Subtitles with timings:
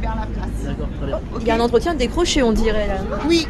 [0.00, 0.76] libère la place.
[1.40, 2.88] Il y a un entretien décroché, on dirait.
[2.88, 2.94] Là.
[3.28, 3.46] Oui,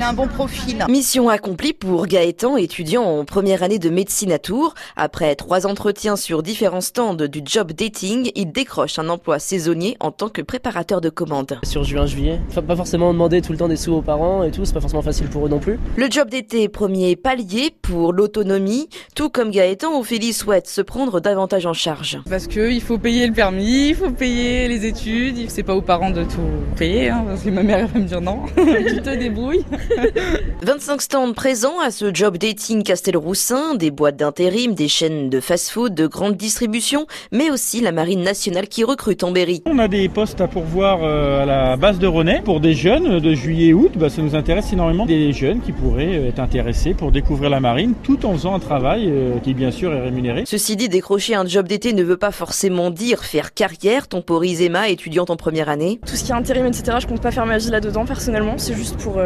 [0.00, 0.86] il a un bon profil.
[0.88, 4.72] Mission accomplie pour Gaëtan, étudiant en première année de médecine à Tours.
[4.96, 10.10] Après trois entretiens sur différents stands du job dating, il décroche un emploi saisonnier en
[10.10, 11.58] tant que préparateur de commandes.
[11.64, 14.72] Sur juin-juillet, pas forcément demander tout le temps des sous aux parents et tout, c'est
[14.72, 15.78] pas forcément facile pour eux non plus.
[15.96, 18.88] Le job d'été, premier palier pour l'autonomie.
[19.14, 22.18] Tout comme Gaëtan, Ophélie souhaite se prendre davantage en charge.
[22.30, 26.10] Parce qu'il faut payer le permis, il faut payer les études, c'est pas aux parents
[26.10, 26.40] de tout
[26.78, 29.66] payer, hein, parce que ma mère va me dire non, tu te débrouilles.
[30.62, 35.94] 25 stands présents à ce job dating Castelroussin, des boîtes d'intérim, des chaînes de fast-food,
[35.94, 39.62] de grande distribution, mais aussi la marine nationale qui recrute en Berry.
[39.66, 43.20] On a des postes à pourvoir euh, à la base de René pour des jeunes
[43.20, 43.92] de juillet-août.
[43.96, 47.60] Bah, ça nous intéresse énormément des jeunes qui pourraient euh, être intéressés pour découvrir la
[47.60, 50.44] marine tout en faisant un travail euh, qui bien sûr est rémunéré.
[50.46, 54.88] Ceci dit, décrocher un job d'été ne veut pas forcément dire faire carrière, temporise Emma,
[54.88, 56.00] étudiante en première année.
[56.06, 58.74] Tout ce qui est intérim, etc., je compte pas faire ma vie là-dedans personnellement, c'est
[58.74, 59.18] juste pour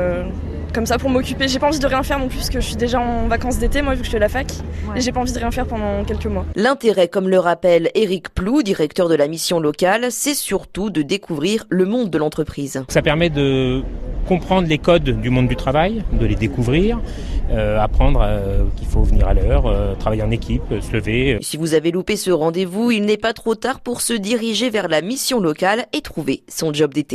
[0.75, 1.49] comme ça pour m'occuper.
[1.49, 3.59] J'ai pas envie de rien faire non plus parce que je suis déjà en vacances
[3.59, 4.53] d'été moi vu que je suis à la fac
[4.97, 6.45] et j'ai pas envie de rien faire pendant quelques mois.
[6.57, 11.65] L'intérêt, comme le rappelle Eric Plou, directeur de la mission locale, c'est surtout de découvrir
[11.71, 12.83] le monde de l'entreprise.
[12.89, 13.83] Ça permet de
[14.27, 17.01] comprendre les codes du monde du travail, de les découvrir,
[17.51, 21.39] euh, apprendre euh, qu'il faut venir à l'heure, euh, travailler en équipe, se lever.
[21.43, 24.89] Si vous avez loupé ce rendez-vous, il n'est pas trop tard pour se diriger vers
[24.89, 27.13] la mission locale et trouver son job d'été.